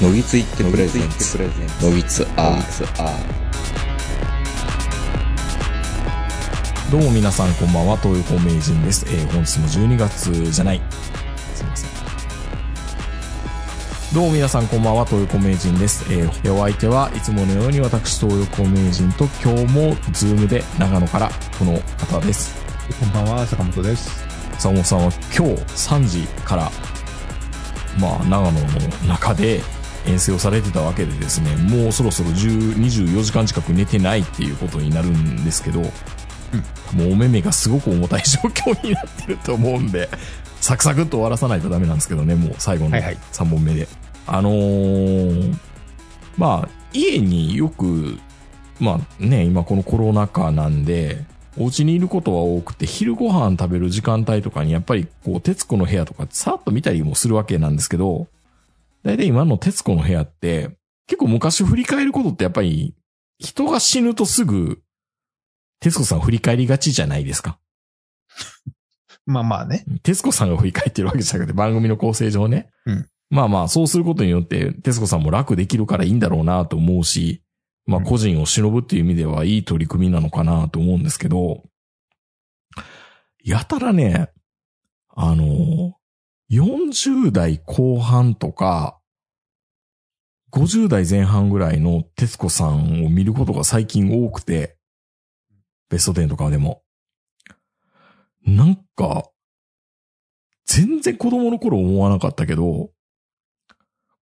[0.00, 1.38] のぎついってプレゼンツ
[1.82, 2.56] のぎつア
[6.92, 9.04] どうも皆さんこんばんは、東横名人です。
[9.08, 10.80] えー本日も12月じゃない。
[11.52, 11.90] すいません。
[14.14, 16.04] どうも皆さんこんばんは、東横名人です。
[16.12, 22.54] えーお相手はいつものように私、東横名人と今日もズームで長野からこの方です。
[23.00, 24.24] こんばんは、坂本です。
[24.60, 26.70] 坂本さんは今日3時から、
[27.98, 28.68] まあ、長野の
[29.08, 29.60] 中で
[30.08, 35.88] 遠征をされてたわけでですね、もうそろそろ10 24時間近く寝てないっていうことになるんですけど、も
[37.04, 40.08] うお目目がすごく重たい状況になってると思うんで、
[40.60, 43.86] サクサクっと終わらさないとダメなんですけどね、もう最後のはいはい3本目で。
[44.26, 45.56] あのー、
[46.36, 48.18] まあ、家によく、
[48.78, 51.24] まあね、今このコロナ禍なんで、
[51.56, 58.28] お家にいることは多くて、昼ご飯食べる時間帯とかにやっぱりこう、徹子の部屋とかさっと見たりもするわけなんですけど、
[59.08, 62.94] だいたい今の徹子の部屋って、結構昔振り返ることってやっぱり、
[63.38, 64.82] 人が死ぬとすぐ、
[65.80, 67.58] 徹子さん振り返りがちじゃないですか。
[69.24, 69.84] まあまあね。
[70.02, 72.70] 徹子さんが振り返ってるわけじゃなくて、番組の構成上ね。
[72.86, 77.42] うんまあまあ、そうすることによって、徹子さんも楽できるからいいんだろうなと思うし、
[77.86, 81.64] まあうん個人を忍ぶっていう意味ではいい取り組みなのかなと思うんですけど、
[83.42, 84.30] やたらね、
[85.14, 85.94] あの、
[86.50, 88.97] 40代後半とか、
[90.52, 94.76] 50代前半ぐらいの徹子さんを見ることが最近多くて、
[95.90, 96.82] ベスト10とかでも。
[98.46, 99.30] なんか、
[100.66, 102.90] 全然子供の頃思わなかったけど、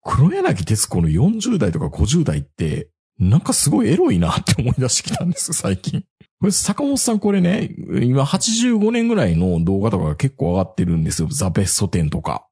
[0.02, 2.88] 黒柳徹子の40代とか50代って、
[3.18, 6.04] なんかすごいエロいなって思い出してきたんです、 最近。
[6.38, 11.28] これ、坂本さんこれね、今85年ぐらいの動画とかが結構上がってるんですよ。
[11.28, 12.46] ザ・ベスト10とか。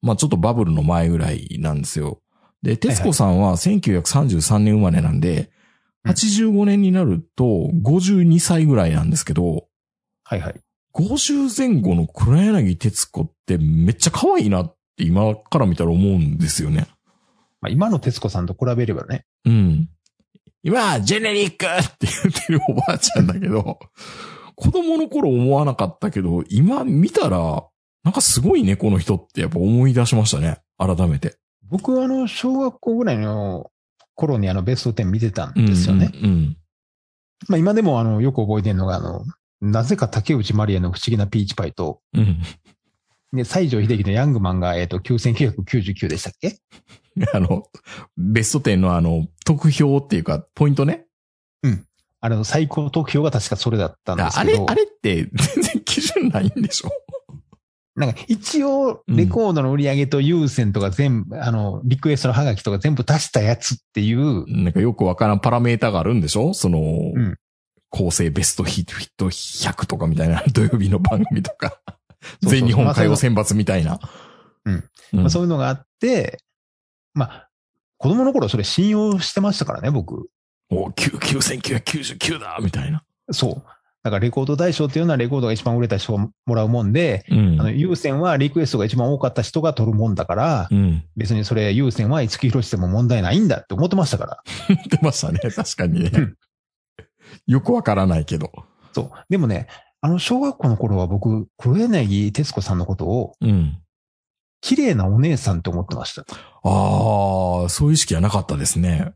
[0.00, 2.20] まあちょっとバブルの前ぐらいなんですよ。
[2.62, 5.48] で、徹子さんは1933年生まれなんで、うん
[6.04, 9.68] 85年になると52歳ぐらいなんですけど、
[10.24, 10.60] はいはい。
[10.94, 16.88] 50前後の黒柳徹子ってめっちゃ可愛いなって今から見たら思うんですよね。
[17.60, 19.24] まあ今の徹子さんと比べればね。
[19.44, 19.88] うん。
[20.64, 23.80] 今、ジェネリックって言ってるおばあちゃんだけど、
[24.54, 27.64] 子供の頃思わなかったけど、今見たら、
[28.04, 30.58] なんかすごいね、この人ってやっぱ思い出しましたね。
[30.78, 31.36] 改めて。
[31.72, 33.70] 僕はあの、小学校ぐらいの
[34.14, 36.10] 頃にあの、ベスト10見てたんですよね。
[36.14, 36.56] うんうん。
[37.48, 39.24] まあ今でもあの、よく覚えてるのがあの、
[39.62, 42.42] なぜか竹内まりやの不思議なピーチパイと、うん。
[43.32, 46.58] で、西城秀樹のヤングマンが、えっ、と、9999でしたっけ？
[47.32, 47.64] あの、
[48.18, 51.06] ベスト10のあの、得票っていうか、ポイントね。
[52.24, 54.70] あれの最高得票が確かそれだったんですあれ、けど。
[54.70, 56.90] あれって全然基準ないんでしょ？
[57.94, 66.54] なんか一応、レコードの売り上げと優先とか全部、あの、リクエストのハガキとか全部足したやつっていう、なんかよくわからんパラメータがあるんでしょ？
[66.54, 67.36] その、ん
[67.90, 71.78] 構成ベストヒットヒット100とかみたいな 土曜日の番組とか、
[72.40, 74.00] 全日本歌謡選抜みたいな。
[74.64, 74.70] う
[75.20, 76.38] んそういうのがあって、
[77.12, 77.48] まあ、
[77.98, 80.30] 子供の頃それ信用してましたからね、僕。
[80.70, 83.04] お、9 9999だみたいな。
[83.30, 83.62] そう。
[84.02, 91.04] だからレコード大賞っていうのはレコードが一番売れた人がもらうもんで、うんあの、優先はリクエストが一番多かった人が取るもんだから、うん。
[91.16, 94.42] 別にそれ優先は五木ひろしでも問題ないんだって思ってましたから。
[94.68, 95.38] 言ってましたね。
[95.54, 96.36] 確かにねうん。
[97.46, 98.50] よくわからないけど。
[98.92, 99.10] そう。
[99.30, 99.68] でもね、
[100.00, 103.78] あの、小学校の頃は僕、黒柳徹子さんのことを、うん。
[104.60, 106.22] 綺麗なお姉さんって思ってました。
[106.22, 109.12] ああ、そういう意識はなかったですね。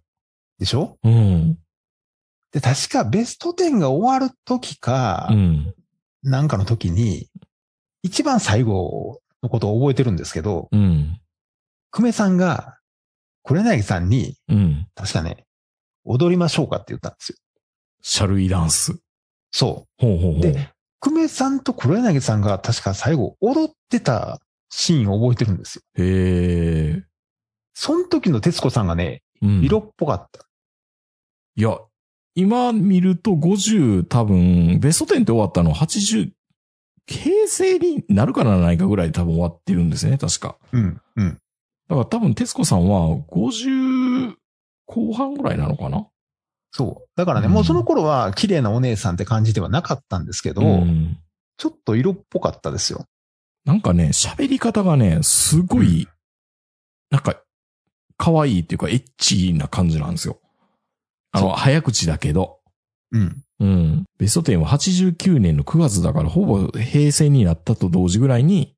[0.59, 0.97] でしょ？
[1.05, 1.59] うん。
[2.53, 5.75] で、確かベスト10が終わる時か、うん。
[6.23, 7.29] なんかの時に、
[8.03, 11.21] 一番最後のことを覚えてるんですけど、うん。
[11.91, 12.79] 久米さんが、
[13.43, 14.89] 黒柳さんに、うん。
[14.95, 15.45] 確かね、
[16.05, 17.39] 踊りましょうかって言ったんですよ。
[18.03, 18.99] シャルイダンス。
[19.51, 20.39] そほうほうほう。
[20.39, 20.41] う。
[20.41, 20.71] で、
[21.01, 24.41] 久米さんと黒柳さんが確か最後踊ってた
[24.71, 25.83] シーンを覚えてるんですよ。
[25.99, 27.05] へえ。
[27.75, 29.63] その時の徹子さんがね、うん。
[29.63, 30.47] 色っぽかった。
[31.57, 31.79] いや、
[32.37, 36.31] 今見ると50多分、ベスト10って終わったの80、
[37.07, 40.57] 平成になるかならないかぐらいで多分終わってるんですね、確か。
[40.73, 41.31] うん、うん。
[41.89, 44.35] だから多分、徹子さんは50
[44.87, 46.07] 後半ぐらいなのかな？
[46.73, 47.09] そう。
[47.17, 51.17] だからね、うんもうその頃は綺麗なお姉さんって感じではなかったんですけど、ん。
[51.57, 53.07] ちょっと色っぽかったですよ。
[53.65, 56.07] なんかね、喋り方がね、すごい、
[57.11, 57.41] なんか、
[58.19, 60.39] 可愛いっていうか、エッチな感じなんですよ。
[61.37, 62.59] あの、早口だけど。
[63.13, 63.43] うん。
[63.61, 64.05] うん。
[64.19, 68.75] ベスト10は89年の9月だから、ほぼ平成になったと同時ぐらいに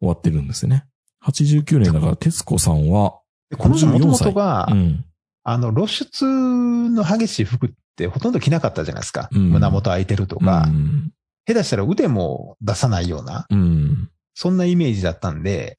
[0.00, 0.86] 終わってるんですね。
[1.24, 3.20] 89年だから、徹子さんは、
[3.56, 5.04] この人もとも54歳とが、うん。
[5.44, 9.28] あの、露出の激しい服ってほとんど着なかったじゃないですか。
[9.32, 11.12] うん胸元開いてるとか、うん。
[11.46, 14.10] 下手したら腕も出さないような、うん。
[14.34, 15.78] そんなイメージだったんで、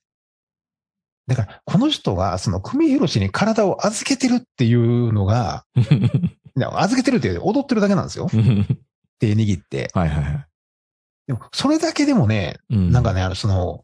[1.27, 5.66] だから、この人が、その、久米宏に体を預けてるっていうのが、
[6.56, 8.27] 預けてるって踊ってるだけなんですよ。
[9.19, 9.89] 手握って。
[9.94, 10.48] はいはいはい。
[11.27, 13.83] でも、それだけでもね、うんなんかね、あの、その、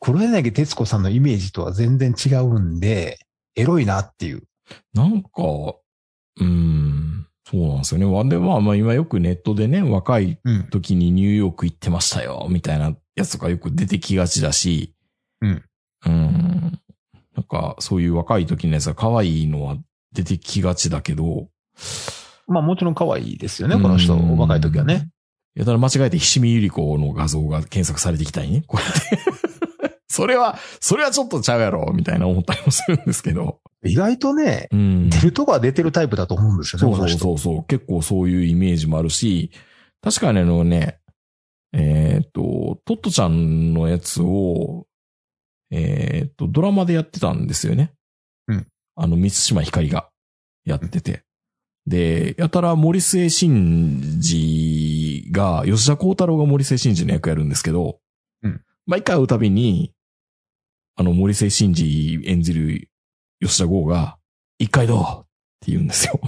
[0.00, 3.18] 黒柳徹子さんのイメージとは全然違うんで、
[3.54, 4.42] エロいなっていう。
[4.94, 8.06] なんか、うーん、そうなんですよね。
[8.06, 10.64] わで、まあまあ今よくネットでね、若いうん。
[10.70, 14.94] 時にニューヨーク行ってましたよ、みたいなやつとかよく出てきがちだし、
[15.42, 15.64] うん。
[16.06, 16.49] うん。
[17.40, 19.76] なんか、そういう若い時のやつが可愛いのは
[20.12, 21.48] 出てきがちだけど、
[22.46, 25.08] まあもちろん可愛いですよね、この人、うん若い時はね。
[25.54, 29.40] やたら間違えてひしみゆり子の画像が検索されてきたりね、こうやって。
[30.08, 33.60] それは、それはちょっとちゃうやろ、みたいな思ったりもするんですけど。
[33.84, 35.08] 意外とね、うん。
[35.08, 37.18] 出るとこは出てるタイプだと思うんですよね、そうそう。
[37.18, 37.64] そうそう。
[37.64, 39.52] 結構そういうイメージもあるし、
[40.02, 40.98] 確かにあのね、
[41.72, 44.86] えーっと、トットちゃんのやつを、
[45.70, 47.92] えーっと、ドラマでやってたんですよね。
[48.48, 48.66] うん。
[48.96, 50.08] あの、三島ひかりが
[50.64, 51.24] やってて。
[51.86, 57.98] で、やたら森末慎二が、吉田幸太郎が森末慎二の役やるんですけど、
[58.42, 58.62] うん。
[58.86, 59.92] 毎回会うたびに、
[60.96, 62.90] あの、森末慎二演じる
[63.40, 64.18] 吉田剛が、
[64.58, 65.04] 一回どうっ
[65.60, 66.20] て言うんですよ。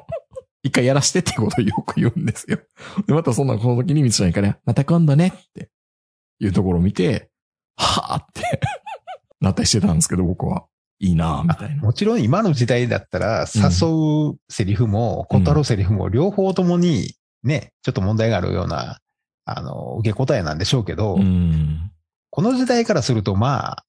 [0.62, 2.58] 一回やらしてってことをよく言うんですよ。
[3.06, 5.70] で、またそんな、この時に三島から、また今度ねって
[6.38, 7.30] いうところを見て、
[7.76, 8.42] はぁって
[9.40, 10.64] なったりしてたんですけど、僕は。
[11.02, 11.82] いいなぁ、みたいな。
[11.82, 18.98] もちろん今の時代だったら、誘うセリフも、断るセリフも、両方ともに、ね、ちょっと問題があるような、
[19.46, 21.90] あの、受け答えなんでしょうけど、うん。
[22.28, 23.84] この時代からすると、まあ、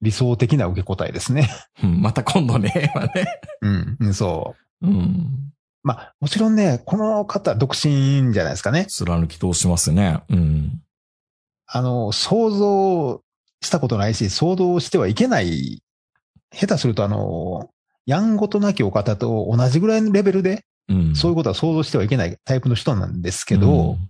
[0.00, 1.48] 理想的な受け答えですね。
[1.82, 3.40] うんまた今度ね、 はね。
[3.60, 4.86] うん、うんそう。
[4.86, 5.52] うん。
[5.82, 8.86] まあ、もちろんね、この方、独身じゃないですかね。
[8.86, 10.22] 貫き通しますね。
[10.28, 10.82] うん。
[11.66, 13.22] あの、想像
[13.62, 15.82] したことないし、想像してはいけない。
[16.52, 17.70] 下手すると、あの、
[18.04, 21.16] やんごとなきお方と同じぐらいのレベルで、うん。
[21.16, 24.08] そういうことは想像してはいけないタイプの人なんですけど、うん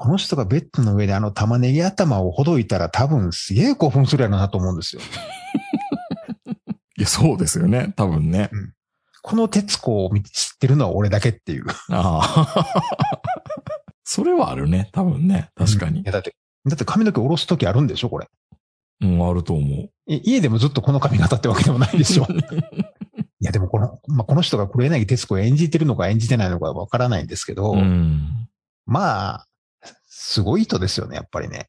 [0.00, 5.02] この人がベッドの上であの玉ねぎ頭をほどいたら多分すげえ興奮するやろなと思うんですよ。
[6.96, 7.92] いや、そうですよね。
[7.96, 8.48] 多分ね。
[9.20, 11.66] この徹子を見知ってるのは俺だけっていう。
[11.90, 12.56] ああ。
[14.02, 14.88] それはあるね。
[14.92, 15.50] 多分ね。
[15.54, 16.12] 確かにいや。
[16.12, 16.34] だって、
[16.66, 18.28] だって髪の毛下ろすときあるんでしょこれ。
[19.02, 19.90] うん、あると思う。
[20.06, 22.26] い家でもずっとこの髪型ってわけでもないでしょ
[23.40, 28.48] いやでもこの、まあ、この人が黒柳徹子を演じてるのか演じてないのかわからないんですけど、うん。
[28.84, 29.46] まあ、
[30.06, 31.68] すごい人ですよね、やっぱりね。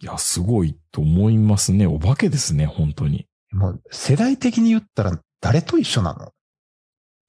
[0.00, 1.86] いや、すごいと思いますね。
[1.86, 3.26] お化けですね、本当に。
[3.50, 6.32] もう世代的に言ったら誰と一緒なの？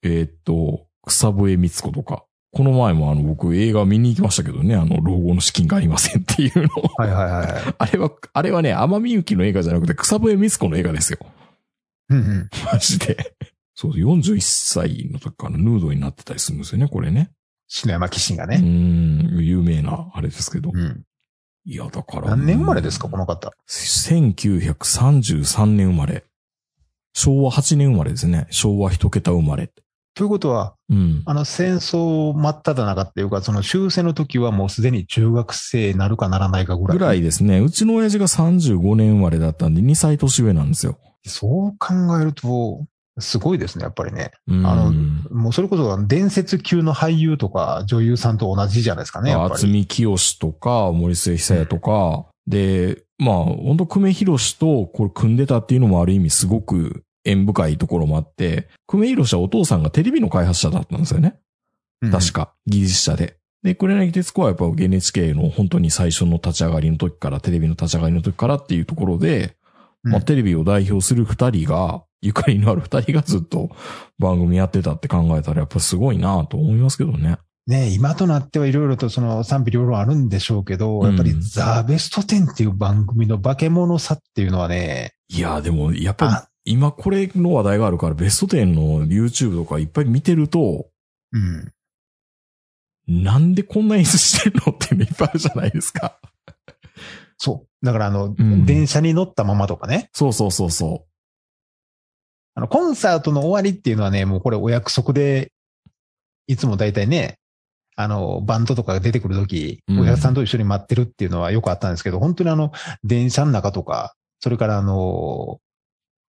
[0.02, 2.24] えーっと、草笛光子とか。
[2.52, 6.68] この前もあの、僕映画見に行きましたけどね、あの、老後の資金がありませんっていうの。
[6.96, 7.74] はいはいはいはい。
[7.78, 11.18] あれは、あれはね、天海祐希の映画じゃなくて草笛光子の映画ですよ。
[12.08, 12.50] うんうん。
[12.72, 13.34] マジで。
[13.74, 17.30] そう、41歳の時からヌードになってたりするんですよね、これね。
[17.68, 18.58] 篠山紀信がうね。
[18.58, 20.72] ん、有名な、あれですけど。
[20.74, 21.04] うん。
[21.64, 22.30] いや、だから。
[22.30, 23.52] 何年生まれですか、この方。
[23.68, 26.24] 1933年生まれ。
[27.14, 28.48] 昭和8年生まれですね。
[28.50, 29.70] 昭和一桁生まれ。
[30.14, 31.22] ということは、うん。
[31.24, 36.98] あの戦争真っ只中っていうか、その終戦の時はもうすでに中学生なるかならないかぐらい。
[36.98, 37.60] ぐらいですね。
[37.60, 40.98] うちの親父が35年生まれだったんで、2歳年上なんですよ。
[41.24, 42.84] そう考えると、
[43.18, 44.32] すごいですね、やっぱりね。
[44.48, 44.66] うん。
[44.66, 44.92] あの
[45.30, 49.54] もうそれこそ伝説級の俳優とか女優さんと同じじゃないですかね、やっぱり。
[49.54, 61.38] 厚見清とか、森末久也とか、で、まあ、本当久米宏とこれ組んでたっていうのもある意味すごく縁深いところもあって、久米宏はお父さんがテレビの開発者だったんですよね。
[62.02, 63.36] うん確か、技術者で。
[63.62, 69.56] で、黒柳徹子はやっぱ NHK の本当に最初の立ち上がりの時から、テレビの立ち上がりの時からっていうところで、
[70.02, 73.70] まあ、うんテレビを代表する二人が、ゆかりのある二人がずっと
[74.18, 77.38] 番組やってたって考えたらやっぱすごいなと思いますけどね。
[77.66, 90.86] ね今となってはいろいろとその賛否両論あるんでしょうけど、やっぱりうんザ・ベスト10っていう番組の化け物さっていうのはね、いや、でも、やっぱ今これの話題があるから、ベスト10の YouTube とかいっぱい見てると、
[91.32, 91.72] うん。
[93.08, 96.20] なんでこんな演出してんのっていっぱいあるじゃないですか。
[97.38, 97.84] そう。
[97.84, 100.10] だからあの、うん電車に乗ったままとかね。
[100.12, 101.06] そうそうそうそ
[102.54, 105.50] あの、コンサートの終わりっていうのはね、もうこれお約束で、
[106.46, 107.38] いつも大体ね、
[107.96, 112.70] あの、バンドとかが出てくるとき、うんお客さんと一緒に待ってるっていうのはよくあったんですけど、本当にあの、
[113.02, 115.58] 電車の中とか、それからあの、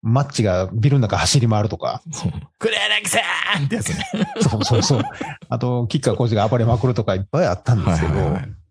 [0.02, 2.02] マッチがビルの中走り回るとか。
[2.58, 3.20] 黒柳さ
[3.60, 4.06] んってやつね。
[4.42, 5.04] そうそうそう。
[5.50, 8.14] あと、キッカーコーチが暴れまくるとかいっぱいあったんですけど。
[8.14, 8.62] はいはいはい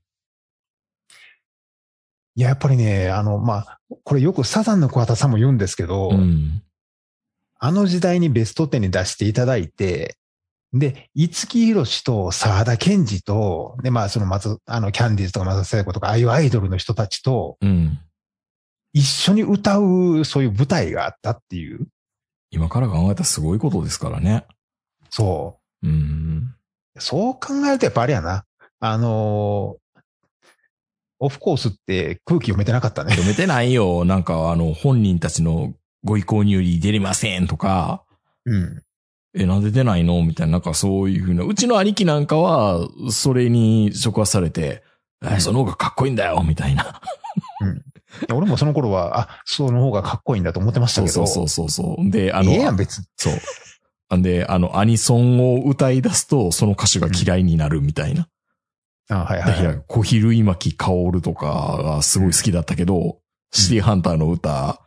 [2.37, 6.63] いや、やっぱりね、あの、まあ、これよくサザンの桑田さんも言うんですけど、うん。
[7.59, 10.17] あの時代にベスト10に出していただいて、
[10.73, 17.99] で、五木ひろしと沢田健二と、で、まあ、その松、あの、キャンディーズとか松田聖子とか、ああいうアイドルの人たちとうん。
[18.93, 21.87] 一緒に歌う、そういう舞台があったっていう。
[22.51, 24.45] 今から考えたらすごいことですからね。
[25.11, 26.55] そうん。
[26.97, 27.01] う。
[27.01, 28.45] そう考えるとやっぱあれやな。
[28.81, 29.81] あのー
[31.23, 33.11] オフコースって空気読めてなかったね。
[33.11, 34.07] 読めてないよ。
[34.07, 38.05] なんかあの、本人たちのご意向により出れませんとか、
[38.47, 38.83] うん。
[39.35, 40.23] え、なんで出ないの？
[40.23, 41.45] みたいな、なんかそういうふうな。
[41.45, 44.83] うちの兄貴なんかは、それに触発されて、
[45.23, 46.85] え、その方がかっこいいんだよみたいな。
[46.85, 46.95] いや
[48.33, 51.13] 俺もその頃は、あ、その方がかっこいいんだと思ってましたけど。
[51.13, 52.11] そうそうそうそうそう。
[52.11, 53.05] で、あの、ええやん、別に。
[53.17, 54.17] そう。
[54.17, 58.29] んで、あの、アニソンを歌い出すと、その歌手が嫌いになるみたいな。
[59.09, 59.83] あはいだから、はいはい。
[59.89, 63.19] 小比類巻薫とかがすごい好きだったけど、
[63.53, 64.81] シティハンターの歌、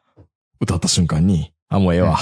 [0.62, 2.18] 歌った瞬間に、あ、もうええわ。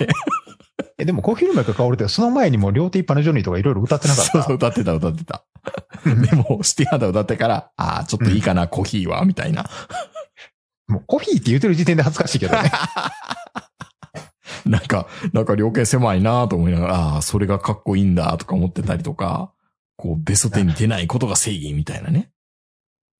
[0.98, 4.30] え、でもコーヒーの前か香るって、その前にも両手一杯のジョニーとかいろいろ歌ってなかった？
[4.32, 5.44] そうそう、歌ってた、歌ってた。
[6.04, 9.68] でも、シティハンター歌ってから、ああ、ちょっといいかな、コーヒーは、みたいな。
[10.92, 12.70] もうコーヒーって言ってる時点で恥ずかしいけどね。
[14.64, 19.52] なんか、なんか、両家狭いなと思いながら、ああ、それがかっこいいんだ、とか思ってたりとか、
[19.96, 22.30] こう、ベスト10に出ないことが正義みたいなね。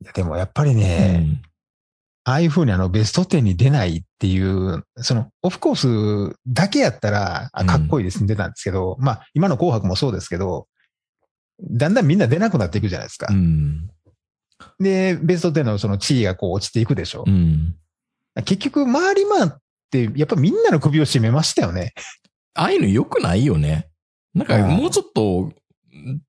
[0.00, 1.43] いやでもやっぱりうね、ん。
[2.25, 10.69] ああいう風にあのベスト10に出ないっていう、その、オフコースだけやったら、あかっこいいですに出たんですけど、まあ、今の紅白もそうですけど、
[11.61, 13.29] だんだんみんな出なくなっていくじゃないですか。
[13.31, 13.91] うん。
[14.81, 17.31] で、ベスト10のその地位がこう落ちていくでしょう。
[17.31, 17.75] ん。
[18.45, 19.50] 結局、回り回っ
[19.90, 21.92] て、やっぱみんなの首を絞めましたよね。
[22.54, 23.88] ああいうの良くないよね。
[24.35, 25.52] なんか、うんもうちょっと、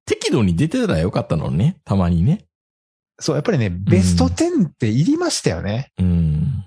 [0.06, 1.78] 適度に出てたらよかったのね。
[1.86, 2.46] たまにね。
[3.20, 5.92] そう、やっぱりね、ベスト10っていりましたよね。
[6.00, 6.66] うん。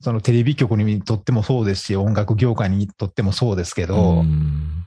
[0.00, 4.78] そのテレビ局にとってもそうですし、音楽業界にとってもそうですけど、うん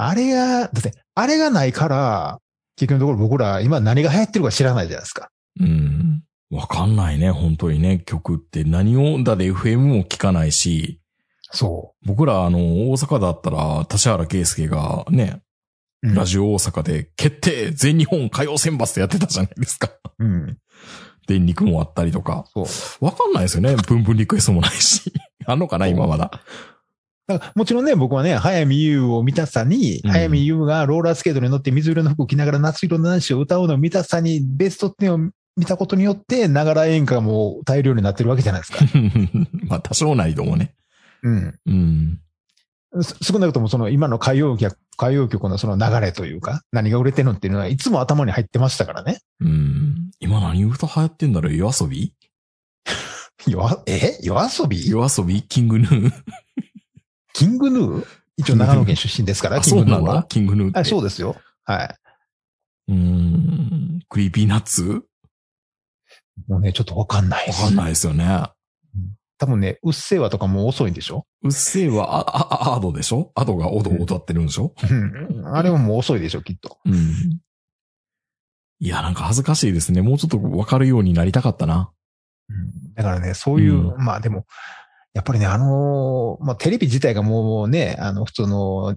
[0.00, 2.40] あれが、だって、あれがないから、
[2.78, 5.30] 結局のところ僕ら今何が流行ってるか知らないじゃないですか。
[5.60, 6.22] うん。
[6.50, 11.00] わかんないね、本当にね、曲って何を、だで FM も聞かないし、
[11.50, 12.58] そ僕らあの、
[12.90, 15.42] 大阪だったら、田原圭介がね、
[16.02, 16.08] う。
[16.08, 19.90] うんラジオ大阪で決定全日本歌謡選抜ってやってたじゃないですか。
[20.20, 20.56] うん。
[21.26, 22.44] 電力もあったりとか。
[22.54, 22.62] そ
[23.00, 23.04] う。
[23.04, 23.74] わかんないですよね。
[23.74, 25.12] ブンブンリクエストもないし。
[25.44, 26.30] あんのかな今まだ。
[27.28, 38.78] だからもちろんね、僕はね、早見優を見たさに、うん早見優がローラースケートに乗って水色の服を着ながら夏色の男子を歌うのを見たさに、ベスト10を見たことによって、ながら演歌も歌えるようになってるわけじゃないですか。
[39.68, 40.74] まあ多少なりともね。
[41.22, 41.54] うん。
[41.66, 42.20] うん。
[43.02, 49.18] す少なくともその今の歌謡曲、歌謡曲のその流れというか、何が売れてるのっていうのはいつも頭に入ってましたからね。
[49.40, 50.10] うん。
[50.20, 51.54] 今何歌流行ってんだろう？
[51.54, 52.14] 夜遊び？
[53.46, 54.18] よ、え？
[54.22, 54.88] 夜遊び？
[54.88, 55.42] 夜遊び？
[55.42, 56.12] キングヌー
[57.38, 58.06] キングヌー？
[58.36, 59.98] 一応長野県出身ですから、あ、キそうなの？
[59.98, 60.22] ングヌーは。
[60.24, 60.80] キングヌーって。
[60.80, 61.36] あそうですよ。
[61.64, 61.94] はい。
[62.88, 64.00] うーん。
[64.08, 65.04] クリーピーナッツ？
[66.48, 67.62] もうね、ちょっとわかんないです。
[67.62, 68.42] わかんないですよね。
[69.38, 71.26] 多分ね、うっせぇわとかも遅いんでしょ？
[71.42, 73.30] うっせぇは、あ、あ、アドでしょ？
[73.36, 74.74] アドがオドを歌ってるんでしょ？
[74.90, 74.94] う
[75.42, 75.46] ん。
[75.46, 76.78] あれももう遅いでしょ、きっと。
[76.84, 77.38] うん。
[78.80, 80.02] いや、なんか恥ずかしいですね。
[80.02, 81.92] もうちょっとわかるようになりたかったな。
[82.48, 84.44] うんだからね、そういう、うまあでも、
[85.14, 88.96] やっぱりね、あのーまあテレビ自体がもうね、あの、普通の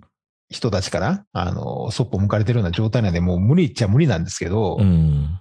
[0.50, 5.40] 人たちから、あのーそっぽ向かれてるような状態なんで、もう無理っちゃ無理なんですけど、うん。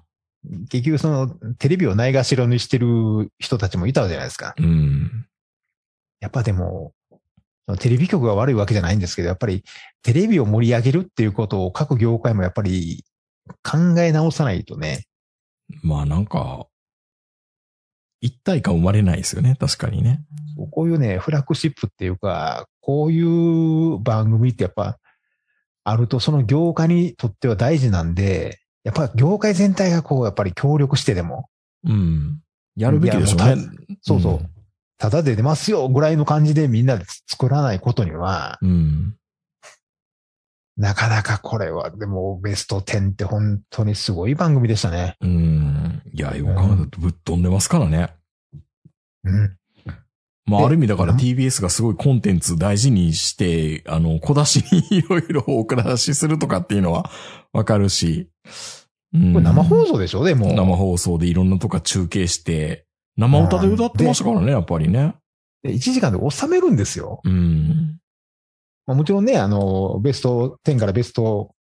[0.71, 4.55] 結局その、テレビをないがしろにしてる人たちもいたじゃないですか。
[4.59, 5.27] うん。
[6.21, 6.93] やっぱでも、
[7.79, 9.65] テレビ局が悪いわけじゃないんですけど、やっぱり
[10.03, 13.05] テレビを盛り上げるっていうことを各業界もやっぱり
[13.63, 15.05] 考え直さないとね。
[15.83, 16.67] まあなんか、
[18.21, 19.57] 一体感生まれないですよね。
[19.59, 20.21] 確かにね。
[20.71, 24.99] こういうね、フラッグシップっていうか、こういう番組ってやっぱ、
[25.85, 31.49] あるとその業界にとっては大事なんで、やっぱ業界全体がこう、やっぱり協力してでも、
[31.85, 32.41] うん。
[32.77, 33.57] やるべきでしょね。
[34.03, 34.51] そうそう、
[34.99, 39.17] ただで出ますよぐらいの感じでみんなで作らないことには、うん。
[40.81, 40.85] うん。
[40.85, 45.17] なかなかこれは、でもベスト10って本当にすごい番組でしたね。
[45.21, 46.03] うん。
[46.13, 48.15] いや、よく考えたらぶっ飛んでますからね。
[49.25, 49.57] うん。
[50.47, 57.11] まあ、である意味だからうん TBS がすごいコンテンツ大事にして、あの、小出しにいろいろお下しするとかっていうのは
[57.53, 58.31] わかるし。
[59.13, 60.25] うんこれ生放送でしょ？
[60.25, 60.53] でも。
[60.55, 65.15] 生放送でいろんなとこ中継して、生歌で歌ってましたからね、やっぱりね。
[65.63, 67.21] で1時間で収めるんですよ。
[67.25, 67.99] うん。
[68.91, 71.55] まあ、もちろんね、あの、ベスト10からベスト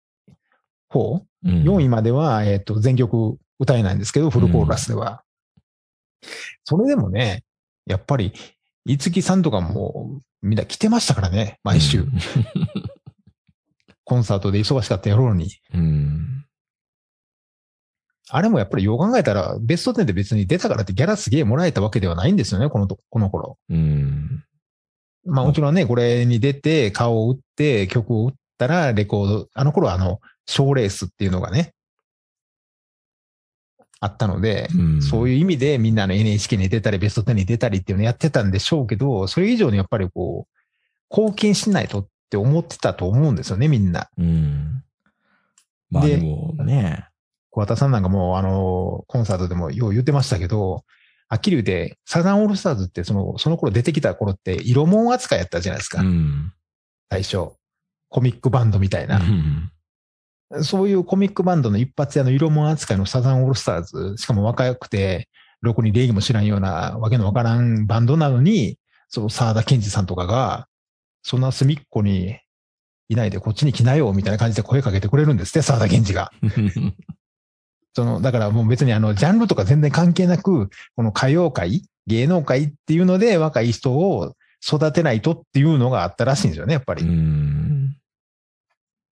[0.92, 5.22] 4、うん4位までは、えっ、と、全曲歌えないんですけど、フルコーラスでは。
[6.64, 7.44] それでもね、
[7.86, 8.32] やっぱり、
[8.84, 12.04] 五木さんとかも、みんな来てましたからね、毎週。
[14.02, 15.50] コンサートで忙しかったやろうに。
[15.72, 16.44] うん。
[18.28, 23.56] あれもやっぱりよう考えたら、ベスト10で別に出たからってギャラすげえもらえたわけではないんですよね、このと、この頃。
[23.68, 24.42] うん。
[25.24, 31.74] まあもちろんね、これに出て、顔を打って、曲を打ったら、レコード、あの頃はあの、賞レースっていうのがね、
[34.00, 44.08] あったので、うんそういう意味でみんなの NHK に出たり、ベスト10に出たりっていうのやってたんでしょうけど、それ以上にやっぱりこう、貢献しないとって思ってたと思うんですよね、みんな。
[44.16, 44.82] うん。
[45.90, 47.06] まあででもね。
[47.50, 50.84] 小畑さんなんかもう、あの、コンサートでもよう言ってましたけど、
[51.30, 56.52] はっきり言って、サザンオールスターズってその、その頃出てきた頃って、色物扱いやったじゃないですか、うん。
[57.08, 57.52] 最初。
[58.08, 59.18] コミックバンドみたいな。
[59.18, 59.72] うん
[60.62, 65.28] そういうコミックバンドの一発屋の色物扱いのサザンオールスターズ、しかも若くて、
[65.60, 68.76] ろくに礼儀も知らんようなわけのわからんバンドなのに、
[69.08, 70.66] その沢田健二さんとかが、
[71.22, 72.36] そんな隅っこに
[73.08, 76.32] いないでこっちに来なよ、みたいな感じで声かけてくれるんですって、沢田健二が。
[77.94, 87.02] その、だからもう別にあの、ジャンルとか全然関係なく、この歌謡界、芸能界っていうので若い人を育てないとっていうのがあったらしいんですよね、やっぱり。
[87.02, 87.96] うん。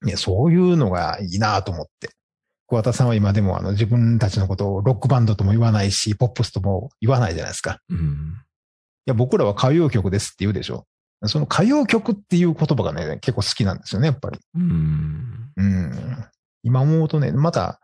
[0.06, 2.11] いや、そういうのがいいなと思って。
[2.66, 7.80] 小畑さんは今でもあの自分たちのことをロックバンドとも言わないし、ポップスとも言わないじゃないですか。
[7.90, 8.35] いうん。
[9.08, 10.87] や、僕らは歌謡曲ですって言うでしょ。
[11.25, 14.38] その歌謡曲っていう言葉がね、結構好きなんですよね、やっぱり。
[14.54, 15.50] うん。
[15.56, 16.25] うん。
[16.62, 17.80] 今思うとね、また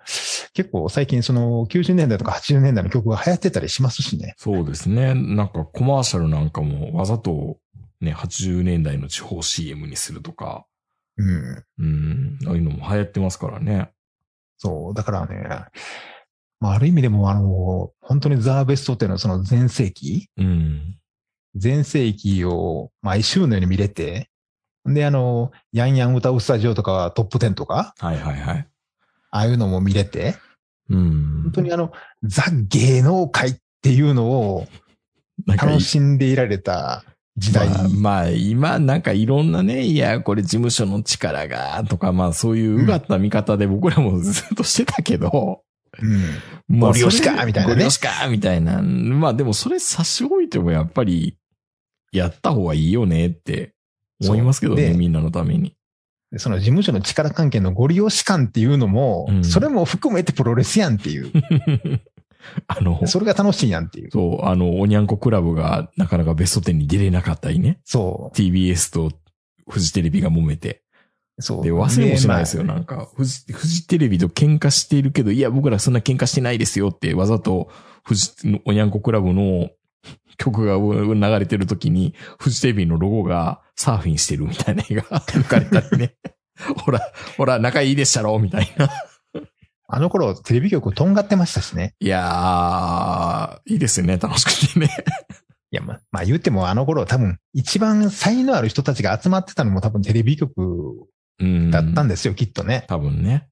[0.52, 4.34] 結構最近その90年代とか80年代の曲が流行ってたりしますしね。
[4.36, 5.14] そうですね。
[5.14, 7.58] なんかコマーシャルなんかもわざと
[8.00, 10.66] ね、80年代の地方 CM にするとか、
[11.16, 11.64] うん。
[11.78, 12.38] うん。
[12.46, 13.90] ああいうのも流行ってますからね。
[14.58, 14.94] そう。
[14.94, 15.44] だからね、
[16.60, 20.98] まあある意味でもあの、本当にザ・ベストっていうのはその全盛期うん。
[21.54, 24.28] 全盛期を毎週のように見れて、
[24.86, 28.68] で、あの、ヤンヤン歌うスタジオとかはトップ10とか、はいはいはい。
[29.30, 30.36] ああいうのも見れて、
[30.90, 31.42] うん。
[31.44, 31.92] 本当にあの、
[32.22, 34.66] ザ芸能界っていうのを
[35.46, 37.04] 楽しんでいられた
[37.36, 37.68] 時代。
[37.68, 45.62] まあ、まあ、今なんかいろんなね、いや、これ事務所の力が、とか、まあそういううがった見方で僕らもずっとしてたけど、
[46.68, 46.78] うん。
[46.78, 48.82] まあゴリ押しかみたいなねゴリ押しかみたいな。
[48.82, 51.38] まあでもそれ差し置いてもやっぱり、
[52.12, 53.73] やった方がいいよねって
[54.26, 55.74] 思いますけどね、みんなのために。
[56.30, 61.30] でその事務所の力関係のご利用士感っていうのも、うんそれも含めてプロレスやんっていう。
[62.66, 64.10] あの、それが楽しいやんっていう。
[64.10, 67.80] そう、あの、おにゃんこクラブがなかなかベスト10に出れなかったりね。
[67.84, 69.12] そ TBS と
[69.68, 70.82] フジテレビが揉めて。
[71.38, 71.42] う。
[71.42, 71.64] そう。
[71.64, 72.64] で、忘れもしないですよ。
[72.64, 77.70] まあなんか、フジ、フジテレビと喧嘩しているけど、いや、僕らそんな喧嘩してないですよって、わざと、
[78.04, 78.30] フジ、
[78.64, 79.70] おにゃんこクラブの
[80.36, 86.14] 曲が流れてる時に、フジテレビのロゴがサーフィンしてるみたいな絵が 抜かれたりね。
[86.84, 87.00] ほら、
[87.36, 88.90] ほら、仲いいでしたろみたいな。
[89.86, 91.94] あの頃、テレビ局とんがってましたしね。
[92.00, 94.88] いやー、いいですよね、楽しくてね。
[95.70, 101.08] いや、まあ、まあ言ってもあの頃多分一番才能ある人たちが集まってたのも多分テレビ局
[101.40, 101.70] うん。
[101.70, 102.84] だったんですよ、きっとね。
[102.88, 103.48] 多分ね。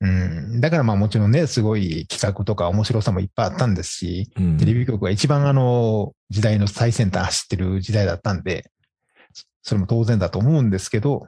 [0.00, 0.60] うん。
[0.60, 4.56] だからまあもちろんね、すごい企画とか面白さもいっぱいあったんですし、うん。
[4.56, 8.70] テレビ局が一番あの、時代の最先端走ってる時代だったんで、
[9.62, 11.26] それも当然だと思うんですけど、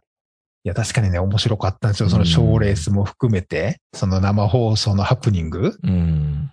[0.63, 2.11] いや、確かにね、面白かったんですよ。
[2.11, 5.79] その賞レースも含めて、その生放送のハプニング。
[5.83, 6.51] うん。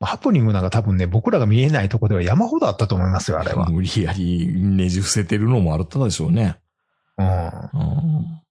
[0.00, 3.68] ハプニングなんか多分ね、僕らが見えないとこでは山ほどあったと思いますよ、あれは。
[3.68, 6.56] 無理やりねじ伏せてるのもあったでしょうね。
[7.16, 7.26] うん。
[7.26, 8.42] うん。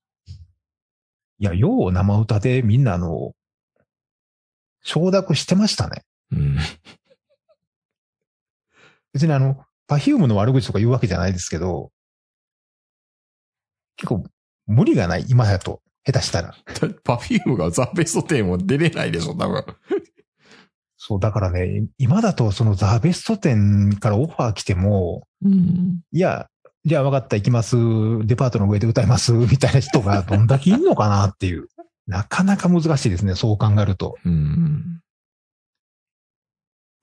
[1.40, 3.34] いや、よう生歌でみんなあの、
[4.82, 6.04] 承諾してましたね。
[6.32, 6.58] うん。
[9.14, 11.92] 別にあの、 Perfume の悪口とか言うわけじゃないですけど、
[13.96, 14.24] 結構
[14.66, 15.82] 無理がない、今だと。
[16.06, 16.56] 下手したら。
[17.04, 19.66] Perfume がザ・ベスト10も出れないでしょ、多分。
[20.98, 26.02] そう、だからね、今だとそのザ・ベスト10からオファー来ても、うん。
[26.12, 26.48] いや、
[26.88, 27.76] じゃあ分かった、行きます。
[28.26, 29.34] デパートの上で歌います。
[29.36, 31.68] みたいな人がどんだけいんのかなっていう。
[32.08, 34.16] なかなか難しいですね、そう考えると。
[34.24, 35.02] うん。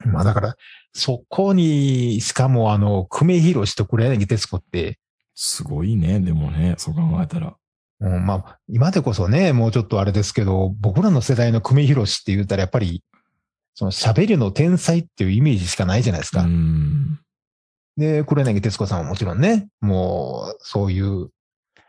[0.07, 0.57] まあだから、
[0.95, 4.99] そこに、しかもあの、久米宏と黒柳徹子って、
[5.35, 7.55] すごいね、でもね、そう考えたら。
[8.01, 13.03] うん、まあ、今でこそね、もうちょっとあれですけど、僕らの世代の久米宏って言ったらやっぱり、
[13.75, 16.43] その喋りの天才っていうイメージしかないじゃないですか。
[16.43, 17.21] うん。
[17.97, 21.31] で、黒柳徹子さんはもちろんね、もう、そういう、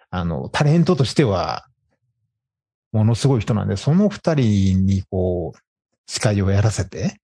[0.10, 1.66] あの、タレントとしては、
[2.92, 5.60] ものすごい人なんで、その二人にこう、
[6.08, 7.20] 司会をやらせて、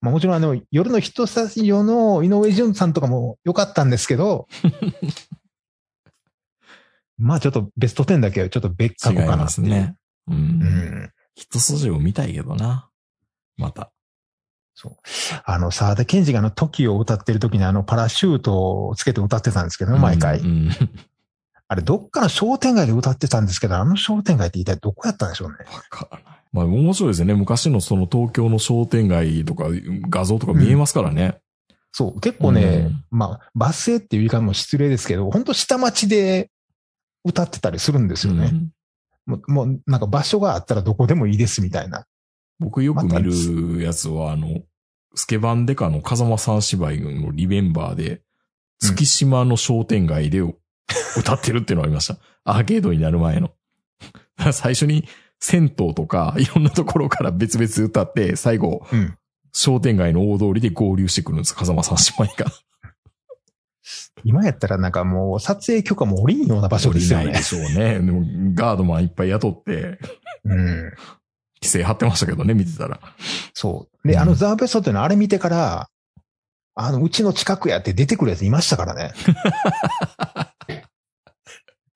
[0.00, 4.46] まあもちろんあの、夜のヒットスタジオの井上淳さんとかも良かったんですけど、
[7.18, 9.38] まあちょっとベスト10だけはちょっと別違い格かなっていう。
[9.38, 9.96] ますね。
[10.28, 10.32] う。
[10.32, 11.10] うんん。
[11.34, 12.90] 一筋を見たいけどな。
[13.56, 13.90] また。
[14.76, 14.92] そう。
[15.44, 20.40] あの、沢田健二があの、時を歌ってる時にあの、パラシュートをつけて歌ってたんですけどね、毎回。
[20.40, 20.70] うん。
[21.68, 25.56] あれ、どっかの商店街で歌ってたんですけど、あの商店街って一体どこやったんでしょうね。
[25.72, 26.38] わからない。
[26.52, 27.34] まあ面白いですよね。
[27.34, 29.64] 昔のその東京の商店街とか
[30.08, 31.38] 画像とか見えますからね。
[31.90, 36.50] そう、結構ね、まあ、バスへっていう言い方も失礼ですけど、本当下町で
[37.24, 38.50] 歌ってたりするんですよね。
[38.52, 38.70] うん
[39.26, 42.06] もう、もうなんか場所があったらどこでもいいですみたいな。
[42.58, 44.62] 僕よく見るやつは、あの、
[45.14, 48.22] スケバンデカの風間さん芝居のリベンバーで、
[48.78, 50.40] 月島の商店街で
[51.18, 52.18] 歌ってるっていうのがありました。
[52.44, 53.50] アーケードになる前の。
[54.52, 55.08] 最初に
[55.40, 59.16] 銭湯とかいろんなところから別々歌って、最後、うん。
[59.52, 61.54] 商店街の大通りで合流してくるんです。
[61.54, 62.52] 風間さん姉妹が。
[64.24, 67.44] 今やったらなんかもう撮影許可も下りんような場所ですよね降りないで。
[67.44, 67.94] しょうね。
[67.94, 69.98] でも、ガードマンいっぱい雇って、
[70.44, 70.92] うん。
[71.66, 73.00] 規制張ってましたけどね、見てたら。
[73.52, 74.08] そう。
[74.08, 75.88] で、うんあのザーベストっていうのはあれ見てから、
[76.74, 79.12] あの、うちの近くやって出てくるやついましたからね。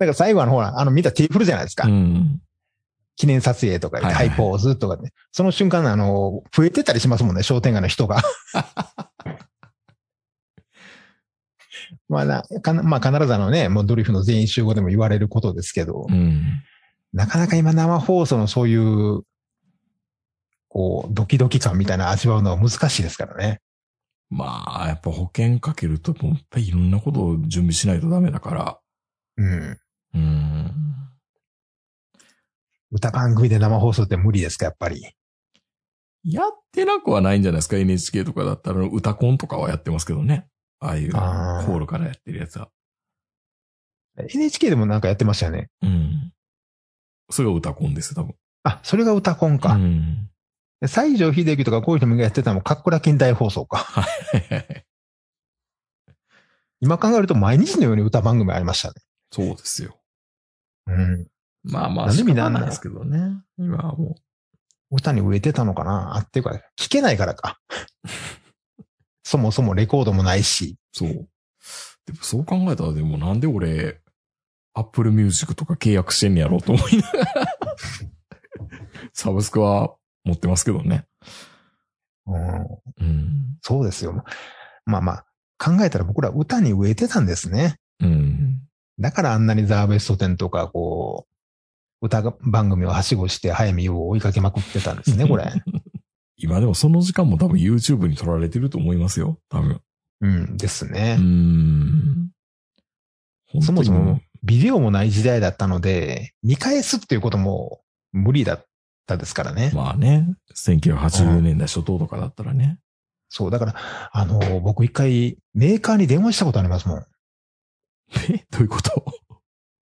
[0.00, 1.87] だから最後あのほら、あの見たテーブルじゃないですか。
[1.87, 2.40] うん。
[3.16, 5.12] 記念撮影とかではいはいハイポーズとかね。
[5.30, 8.22] その瞬間あの、増えてたりしますもんね、商店街の人が。
[12.09, 16.62] まあな、かなまあ必ずあのね、もうドリフの全員集合でも言われることですけど、うん。
[17.12, 19.20] なかなか今生放送のそういう、
[20.70, 23.61] こう、ドキドキ感みたいな味わうのは難しいですからね。
[24.30, 28.80] まあ、やっぱ保険かけると、もっぱりいろんなことを準備しないとダメだから。
[29.37, 29.80] うん。
[30.14, 30.72] うん。
[32.92, 35.02] 歌番組で生放送って無理ですか、やっぱり？
[36.22, 40.46] やってなくはないんじゃないですか ?NHK とかだったら、歌コンとかはやってますけどね。
[40.78, 42.70] ああいう、ホールからやってるやつは。
[44.16, 45.70] NHK でもなんかやってましたよね。
[45.83, 46.33] うん。
[47.30, 48.35] それが歌コンです、多分。
[48.62, 49.74] あ、それが歌コンか。
[49.74, 50.30] うん。
[50.81, 53.87] で西城秀樹とかこういう人もやってたのも、かっこら近代放送か。
[56.81, 58.95] 今考えると毎日のように歌番組ありましたね。
[59.31, 60.01] そうですよ。
[60.87, 61.27] うん。
[61.62, 63.19] まあまあ、なんでみんな仕方ないですけどね。
[63.59, 64.16] 今はも
[64.90, 66.16] 歌に植えてたのかな？
[66.16, 67.61] あ、っていうか、聞けないからか。
[69.23, 70.79] そもそもレコードもないし。
[70.95, 71.11] う、そう。
[72.07, 74.01] でもそう考えたら、でもなんで俺、
[74.73, 77.59] Apple Music とか契約してんねやろうと思いながら。
[79.12, 81.04] サブスクは持ってますけどね。
[82.26, 82.62] うん、
[83.00, 83.59] うん。
[83.62, 84.24] そうですよ。
[84.85, 85.24] まあまあ、
[85.59, 87.76] 考えたら僕ら歌に植えてたんですね。
[88.00, 88.61] うん。
[88.98, 91.26] だからあんなにザーベスト10とか、こ
[92.00, 95.52] う、歌番組をはしごして早見優を追いかけまくってたんですね、これ。
[96.37, 99.38] 今でもその時間も多分 YouTube に撮られてると思いますよ。
[99.50, 99.80] 多分。
[100.22, 101.16] うん、ですうね。
[101.16, 102.30] ん。
[103.61, 108.66] そもそも本ビデオもない時代だったので、見返すっていうことも無理だっ
[109.06, 112.78] たですからねまあね、1980年代初頭とかだったらね。
[113.28, 113.74] そう、だから、
[114.12, 116.98] あの、僕一回メーカーに電話したことありますもん。
[117.00, 117.04] い
[118.30, 118.46] え？
[118.50, 119.04] どういうこと？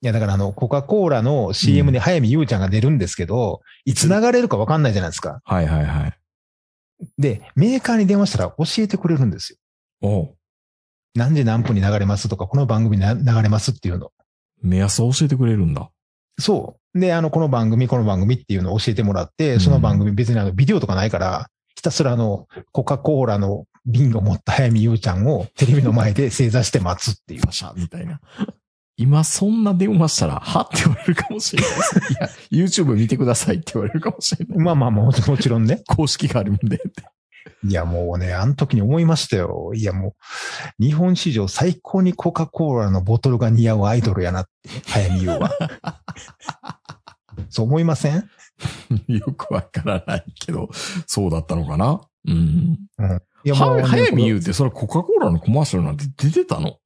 [0.02, 5.42] や、だからあの、コカ・コーラの CM で早見優ちゃんが出るんですけど、いつ流れるかわかんないじゃないですか。
[5.44, 6.20] はいはいはい。
[7.18, 9.58] で、メーカーに電話したら教えてくれるんですよ。
[10.02, 10.36] おう
[11.16, 14.12] 何時何分に流れますとか、この番組にな流れますっていうの。
[14.62, 15.90] 目安を教えてくれるんだ。
[16.40, 17.00] そう。
[17.00, 27.42] で、あの、この番組、この番組っていうのを教えてもらって、その番組別にあの、ビデオとかないから、ひたすらあの、コカ・コーラの瓶を持った早見優ちゃんをテレビの前で正座して待つっていう。
[27.42, 28.20] パシャみたいな。
[28.98, 32.14] 今そんな電話したら、はって言われるかもしれないです。
[32.52, 34.58] いや、YouTube 見てくださいって言われるかもしれない。
[34.58, 35.84] まあまあまあ、 もちろんね。
[35.88, 36.82] 公式があるんで。
[37.68, 39.72] いや、もうね、あの時に思いましたよ。
[39.74, 40.16] いや、も
[40.80, 45.52] う、日本史上最高にコカ・コーラのボトルが似合うアイドルやなって、早見優は。
[47.50, 48.30] そう思いません？
[49.08, 50.70] よくわからないけど、
[51.08, 52.02] そうだったのかな？
[52.28, 52.78] うん。
[53.44, 56.78] いや、は、ね早見優ってそれコカ・コーラのコマーシャルなんて出てたの？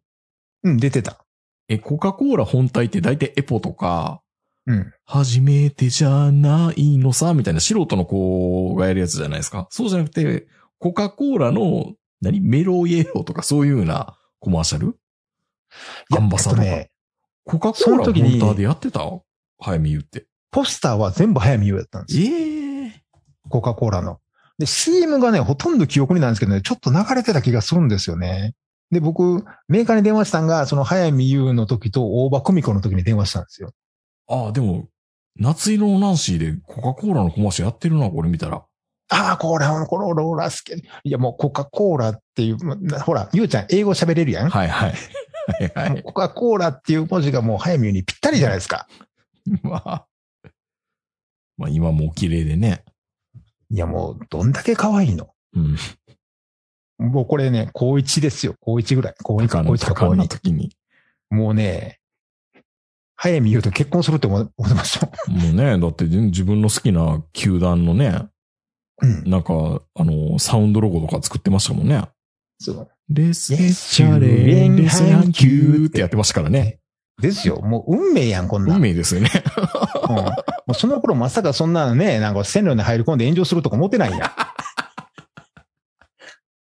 [0.63, 1.25] うん、出てた。
[1.69, 4.21] え、コカ・コーラ本体って大体エポとか、
[4.65, 4.93] うん。
[5.05, 9.67] 初めてじゃないのさ、みたいな素人の子がやるやつじゃないですか。
[9.69, 10.47] そうじゃなくて、
[10.79, 14.97] コカ・コーラの、何メロイエローとかそういうようなコマーシャル？
[16.15, 16.91] アンバサダーえっとね、
[17.43, 19.01] コカ・コーラのその時にモンターでやってた？
[19.59, 20.25] 早見優って。
[20.51, 22.27] ポスターは全部早見優やったんですよ。
[22.27, 23.03] ええ
[23.49, 24.19] コカ・コーラの。
[24.57, 28.53] で、CM がね、ほとんど記憶にないんですけどね、ちょっと流れてた気がするんですよね。
[28.91, 33.73] で、僕、メーカーに電話したんが、その早見優の時と大場久美子の時に電話したんですよ。
[34.27, 34.87] ああ、でも、
[35.35, 38.63] 夏色のナンシーでコカ・コーラのコマーシャルやってるな、これ見たら。
[39.09, 40.87] ああ、これ、このローラー好き。
[41.03, 44.49] いや、もうコカ・コーラっていう、まほら、ゆうちゃん英語喋れるやん？
[44.49, 44.93] はいはい。
[45.75, 46.03] はいはい。
[46.03, 48.87] コカ・コーラっていう文字がもう早見優にぴったりじゃないですか。
[49.61, 50.05] まあ。
[51.57, 52.83] まあ今もお綺麗でね。
[53.69, 55.29] いや、もう、どんだけ可愛いの。
[55.53, 55.77] うん。
[56.99, 58.55] もうこれね、高一ですよ。
[58.61, 59.15] 高一ぐらい。
[59.23, 60.27] 高一か高一か高二。
[60.29, 60.75] 時に。
[61.29, 61.99] もうね、
[63.23, 65.05] 早見優と結婚するって思思ってました。
[65.31, 68.27] もうね、だって自分の好きな球団のね、
[69.01, 69.23] うん。
[69.29, 72.03] なんか、あの、サウンドロゴとか作ってましたもんね。
[72.59, 72.89] そう。
[73.07, 76.79] レスチャレレスューってやってましたからね。
[77.21, 77.61] ですよ。
[77.61, 78.75] もう運命やん、こんなん。
[78.75, 79.29] 運命ですよね。
[80.09, 80.15] うん
[80.65, 84.31] もうその頃まさかそんなね、なんか線路に入り込んで炎上するとか思ってないんや。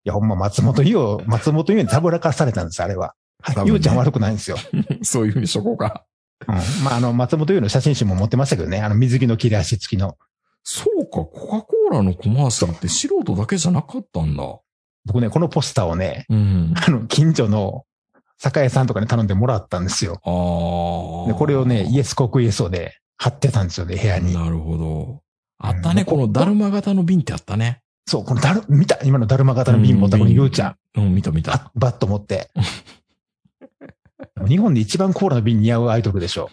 [0.06, 3.16] いや、ほんま松本優を、松本優にたぶらかされたんです、あれは。
[3.42, 3.56] はい。
[3.56, 4.58] 多分ね優ちゃん悪くないんですよ。
[5.02, 6.06] そういうふうにしとこうか。
[6.48, 6.56] うん。
[6.84, 8.82] まあ、あの、松本優の写真集も持ってましたけどね。
[8.82, 10.18] あの、水着の切れ足付きの。
[10.64, 14.44] そうか、コカ・コーラのコマーシャルって素人だけじゃなかったんだ。
[15.06, 16.74] 僕ね、このポスターをね、うん。
[16.78, 17.86] あの、近所の
[18.38, 20.20] 酒屋さんとかに頼んでもらったんですよ。
[20.24, 21.34] ああ。
[21.34, 24.34] で、これをね、イエス国イエスをで貼ってたんですよね、部屋に。
[24.34, 25.22] なるほど。
[25.60, 27.82] あったね、うんこのダルマ型の瓶ってあったね。
[28.08, 29.00] そう、このだる、見た？
[29.04, 31.02] 今のだるま型の瓶持ったこのゆうちゃん。
[31.02, 31.04] ん。
[31.04, 31.52] うん、見た見た。
[31.52, 32.50] ババッと持って。
[34.48, 36.50] 日本で一番コーラの瓶似合うアイドルでしょ。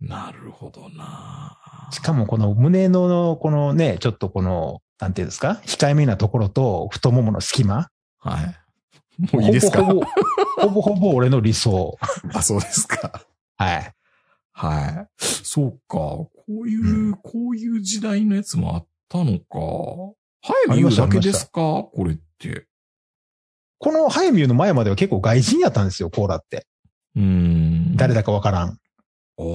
[0.00, 1.56] なるほどな
[1.90, 5.60] しかもこの胸の、このね、ちょっとこの、なんていうんですか？
[5.64, 7.88] 控えめなところと太ももの隙間。
[8.18, 9.32] はい。
[9.32, 9.84] もういいですか？
[9.84, 10.06] ほぼほぼ、
[10.62, 11.96] ほぼほぼ俺の理想。
[12.32, 13.24] あ、そうですか。
[13.56, 13.92] はい。
[14.52, 15.08] はい。
[15.18, 15.98] そうか。
[15.98, 20.14] こういう、こういう時代のやつもあったのか。
[20.42, 21.52] 早見優だけですか？
[21.52, 22.66] これって。
[23.78, 26.66] この早見優の前までは結構外人やったんですよ、コーラって。
[27.18, 27.96] うーん。
[27.96, 28.68] 誰だかわからん。
[28.68, 28.74] あ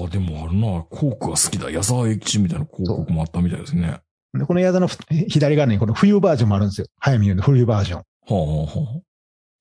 [0.05, 0.83] あ、でもあるな。
[0.89, 1.71] コークが好きだ。
[1.71, 3.89] 矢沢永吉みたいな広告もあったみたいですね。
[3.89, 4.01] は
[4.39, 4.97] でこの矢田のふ
[5.27, 6.87] 左側にこの冬バージョンもあるんですよ。
[6.99, 7.99] 早見優の冬バージョン。
[7.99, 9.01] あ、はあは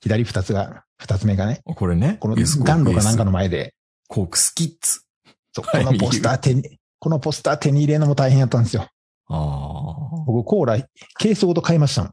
[0.02, 1.60] 左二つが、二つ目がね。
[1.66, 2.16] あ、これね。
[2.20, 3.74] この暖炉かなんかの前で。
[4.04, 5.00] スコークスキッズ。
[5.52, 8.88] そう、はいこのポスター手に、このポスター手に入れるのも大変やったんですよ。
[9.28, 10.24] ああ。
[10.26, 10.78] 僕コーラ、
[11.18, 12.12] ケースごと買いましたもん。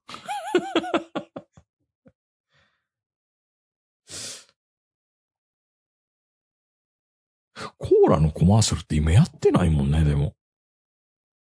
[7.80, 10.36] コーラのコマーシャルって今やってないもんね、でも。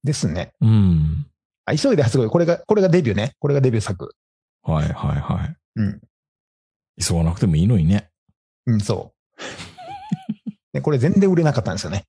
[0.03, 0.51] ですね。
[0.59, 1.27] うん。
[1.65, 2.27] あ急いで発売。
[2.27, 3.35] これが、これがデビューね。
[3.39, 4.15] これがデビュー作。
[4.63, 5.55] はいはいはい。
[5.77, 6.01] うん。
[7.01, 8.09] 急がなくてもいいのにね。
[8.65, 9.41] うん、そう。
[10.73, 12.05] で、これ全然売れなかったんですよね。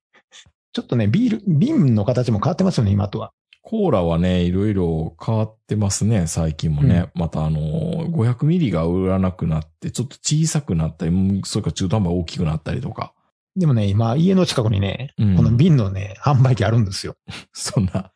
[0.73, 3.31] ちょっとね、ビール、瓶の形も変わってますよね、今とは。
[3.61, 7.09] コーラはね、いろいろ変わってますね、最近もね。
[7.15, 13.13] またあのー、500ミリが売らなくなって、ちょっと小さくなったり、うんそれから中途半端大きくなったりとか。
[13.55, 17.15] でもね、今、家の近くにね、うんこの瓶のね、販売機あるんですよ。
[17.53, 18.11] そんな、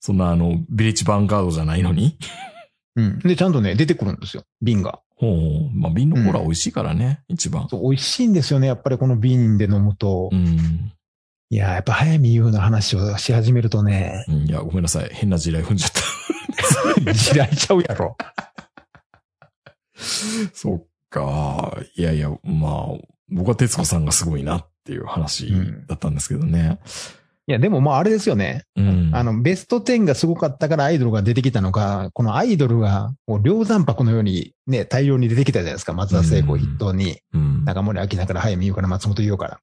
[0.00, 2.18] そんなあの、ビレッジヴァンガードじゃないのに？
[2.96, 3.18] うん。
[3.20, 4.44] で、ちゃんとね、出てくるんですよ。
[4.62, 5.00] 瓶が。
[5.16, 5.70] ほう。
[5.74, 7.68] まあ、瓶のコーラ美味しいからね、一番。
[7.68, 8.68] そう、美味しいんですよね。
[8.68, 10.28] やっぱりこの瓶で飲むと。
[10.32, 10.92] うん。
[11.50, 15.10] いや、やっぱ早見優の話をし始めるとね、うんいや、ごめんなさい。
[15.12, 15.90] 変な地雷踏んじゃっ
[17.04, 17.12] た。
[17.14, 18.16] 地雷ちゃうやろ。
[20.52, 21.76] そっか。
[21.96, 25.50] いやいや、まあ、僕は徹子さんがすごいなっていう話
[25.86, 26.78] だったんですけどね。
[27.46, 28.64] いや、でもまああれですよね。
[28.74, 29.10] うん。
[29.12, 35.92] あの、ベスト10がすごかったからアイドルが出てきたのか、このアイドルが、もう量産泊のようにね、大量に出てきたじゃないですか。
[35.92, 39.60] 松田聖子筆頭に、うん、中森明菜から早見優から松本伊代から。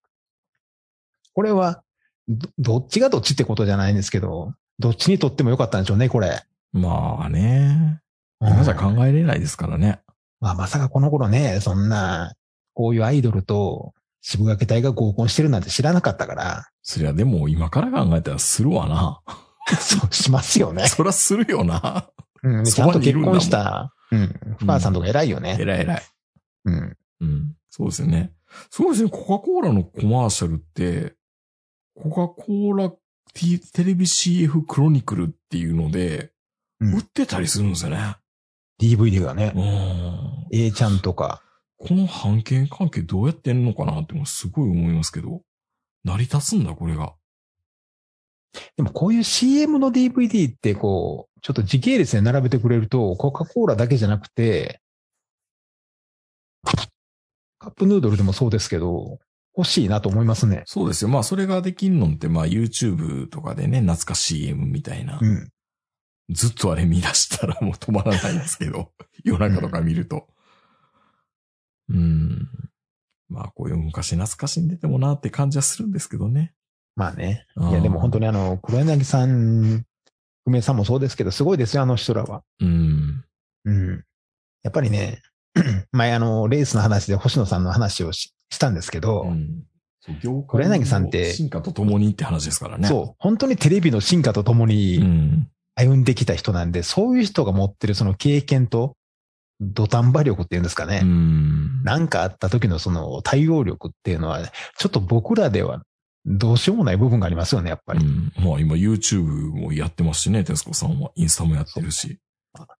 [1.34, 1.82] これは、
[2.28, 6.44] どどっちがどっちってことじゃないんですけど、どっちにとってもよかったんでしょうね、これ。
[6.74, 8.00] まあね。
[8.42, 10.02] 今じゃ考えれないですからね。
[10.40, 12.34] まあ、まさかこの頃ね、そんな、
[12.74, 19.22] こういうアイドルと渋垣隊が合コンしてるなんて知らなかったから、そりゃでも今から考えたらするわな。
[19.80, 20.88] そうしますよね。
[20.88, 22.10] そりゃするよな。
[22.44, 25.58] うん、ちそゃんと結婚した、うん、お母さんとか偉いよね。
[25.60, 26.02] 偉い偉い。
[26.66, 26.98] うん。
[27.22, 27.56] うん。
[27.70, 28.34] そうですよね。
[28.70, 29.10] そうですね。
[29.10, 31.16] コカ・コーラのコマーシャルって、
[31.96, 32.90] コカ・コーラ
[33.34, 36.32] テテレビ CF クロニクルっていうので、
[36.80, 38.16] うん売ってたりするんですよね。
[38.82, 40.48] DVD がねう、ん。
[40.52, 41.44] A ちゃんとか、
[41.82, 45.41] この判権関係どうやってんのかなってもすごい思いますけど、
[46.04, 47.15] 成り立つんだ、これが。
[48.78, 54.80] でもこういう CM の DVD ってこう、ちょっと時系列で並べてくれると、コカ・コーラだけじゃなくて、
[57.58, 59.20] カップヌードルでもそうですけど、
[59.58, 60.63] 欲しいなと思いますね。
[60.65, 61.10] そうですよ。
[61.10, 65.50] まあ、それができんのって、まあ、YouTube とかでね、懐かしい CM みたいなうん。
[66.30, 68.91] ずっとあれ見出したらもう止まらないんですけど、
[69.24, 70.15] 夜中とか見ると。
[70.15, 70.24] うん。
[73.30, 76.54] まあ、こういう昔懐かしんでてもなって感じはするんですけどね。
[76.95, 77.45] まあね。
[77.56, 79.86] うんいや、でも本当にあの、黒柳さん、
[80.45, 82.43] 久米さんもそうですけど、すごいですよ、あの人らは。
[82.60, 83.23] うん。
[83.65, 84.04] うん。
[84.63, 85.21] やっぱりね、
[85.91, 89.63] 前あの、レースの話で星野さんの話をししたんですけど、うん。
[90.21, 92.88] 業黒柳さんって進化とともにって話ですからね。
[92.88, 95.47] そう、本当にテレビの進化とともうにん。
[95.75, 98.95] 歩んできた人なんで、そういう人が持ってるその経験と、
[99.62, 101.02] 土壇場力っていうんですかね。
[101.04, 101.84] うん。
[101.84, 104.41] なんかあった時のその対応力っていうのは、
[104.78, 105.84] ちょっと僕らでは
[106.26, 108.04] どうしようもない部分がありますよね、やっぱり。
[108.04, 108.34] うん。
[108.43, 111.12] まあ今 YouTube もやってますしね、テスコさんは。
[111.15, 112.19] インスタもやってるし。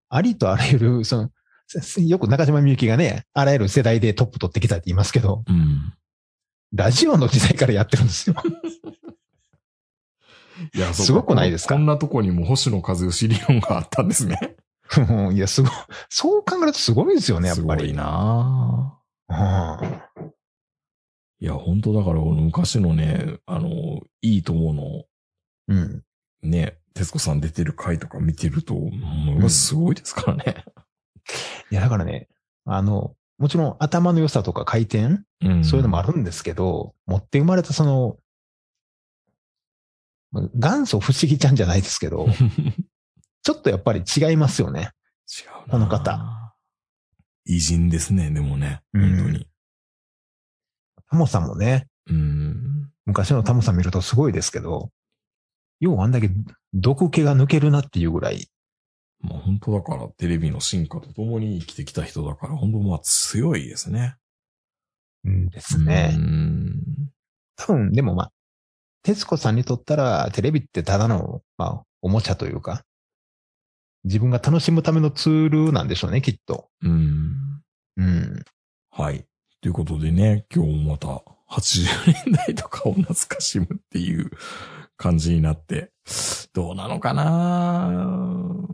[0.10, 1.30] ありとあらゆる、その、
[2.06, 5.94] よく中島みゆきがね、あらゆる世代でトップ取ってきたって言いますけど、うん。
[6.74, 8.36] ラジオの時代からやってるんですよ。
[10.74, 11.76] いや、すごくないですか？
[11.76, 14.56] こんなとこにも星野和義理論があったんですね。
[15.34, 15.72] いや、すごい、
[16.10, 17.82] そう考えるとすごいですよね、やっぱり。
[17.82, 20.02] すごいなぁうん
[21.42, 25.06] いや、本当だから、この昔のね、あの、いいともの、
[25.70, 26.04] うん。
[26.44, 30.66] ね、徹子さん出てる回とか見てると、ものすごいですからね。
[31.72, 32.28] いや、だからね、
[32.66, 35.66] あの、もちろん頭の良さとか回転、うん。
[35.66, 38.18] そういうのもあるんですけど、持って生まれたその、
[40.32, 42.34] まあ元祖不思議ちゃんじゃないですけど、違
[43.44, 44.92] ちょっとやっぱり違いますよね。
[45.68, 46.54] うなこの方。
[47.46, 48.82] 偉人ですね、でもね。
[48.94, 49.48] うん本当に。
[51.10, 52.92] タモさんもね、うん。
[53.06, 54.90] 昔のタモさん見るとすごいですけど、
[55.80, 56.30] ようあんだけ
[56.74, 58.48] 毒気が抜けるなっていうぐらい、
[59.22, 64.16] まあ本当だから、テレビの進化とともに生きてきた人だから、本当まあ強いですね。
[65.26, 66.14] うんですね。
[66.16, 66.84] うん。
[67.56, 68.32] 多分、でもまあ、
[69.04, 72.84] 徹子さんにとったら、テレビってただの、まあ、おもちゃというか、
[74.04, 76.70] 自分が楽しむためのツールなんでしょうね、きっと。
[76.82, 77.62] うん。
[77.98, 78.44] うん。
[78.90, 79.26] はい。
[79.62, 81.08] ということでね、今日もまた
[81.50, 84.32] 80年代とかを懐かしむっていう
[84.98, 85.92] 感じになって、
[86.54, 87.92] どうなのかな？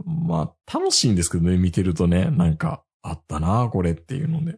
[0.06, 4.58] まあ、楽しいんですけどね、見てるとね、なんか、あったなこれっていうので。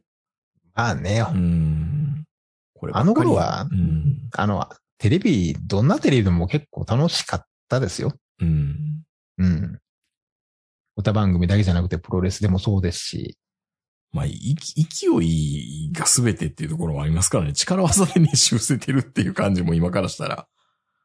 [0.73, 2.25] まあね、うん。
[2.73, 4.29] これあの頃はうん。
[4.35, 8.13] あの、テレビ、どんなテレビでも結構楽しかったですよ。
[8.39, 9.03] うん。
[9.37, 9.79] うん。
[10.99, 13.37] 歌番組だけじゃなくてプロレスでもそうですし。
[14.11, 17.53] まあ、い勢いが全てっていうところもありますからね。
[17.53, 20.47] 力技でね、修正てるっていう感じも今からしたら。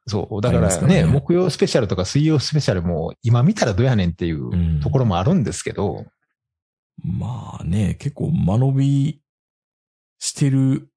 [0.07, 0.41] そう。
[0.41, 6.05] だからね木曜スペシャルとか水曜スペシャルも今見たらどうやねんっていううんところもあるんですけど、
[7.03, 9.21] まあね、結構間延び
[10.19, 10.89] してる、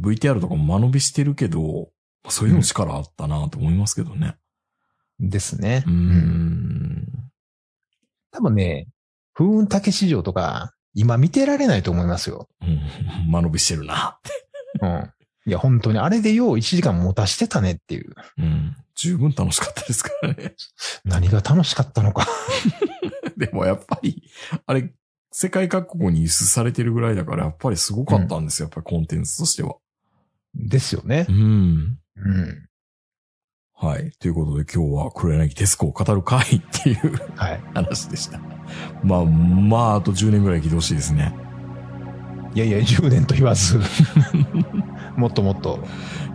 [0.00, 1.88] VTR とかも間延びしてるけど、
[2.28, 4.36] そういうの力あったなと思いますけどね。
[5.18, 5.84] ですね。
[5.86, 7.19] うーん。
[8.32, 8.86] 多分ね、
[9.34, 12.48] 風雲竹市場とか、今見てられないと思いますよ。
[12.62, 12.80] うん
[13.30, 14.18] 間延びしてるな。
[14.80, 15.10] うん。
[15.46, 18.14] いや、本当に、あれでよう1時間持たしてたねっていう。
[18.38, 18.76] うん。
[18.94, 20.54] 十分楽しかったですからね。
[21.04, 22.26] 何が楽しかったのか。
[23.36, 24.22] でもやっぱり、
[24.66, 24.92] あれ、
[25.32, 28.66] 世界各国に輸出されてるぐらいだから、やっぱりすごかったんですよ。
[28.66, 29.76] やっぱりコンテンツとしては。
[30.54, 31.32] ですよねう。
[31.32, 31.98] ん。
[32.16, 32.68] うん。
[33.80, 34.12] はい。
[34.18, 37.60] ということで今日は黒柳徹子を語る会っていうはい。
[37.72, 38.38] 話でした。
[39.02, 41.34] まあ、まあ、あと10年ぐらい生きてほしいですね。
[42.54, 43.80] いやいや、10年と言わず、
[45.16, 45.78] もっともっと。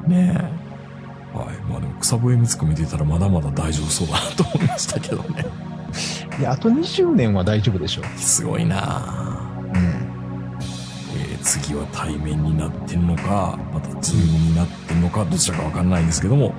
[0.08, 1.38] ねえ。
[1.38, 1.56] はい。
[1.70, 5.46] まあでも草笛光子見てたらまだまだ大丈夫そうだなと思いましたけどね。
[6.40, 8.20] いや、あと20年は大丈夫でしょう。
[8.20, 9.82] すごいなあうん。
[11.16, 16.56] えー次は対面になってんのか、またズームになってんのか、どちらかわかんないんですけども、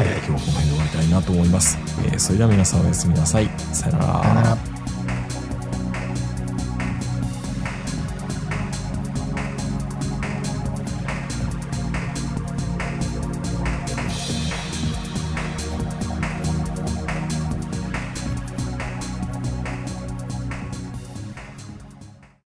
[0.00, 1.78] えー今日はこの辺で終わりたいなと思います。
[2.04, 3.48] えーそれでは皆さんおやすみなさい。
[3.72, 3.98] さよな
[4.42, 4.85] ら。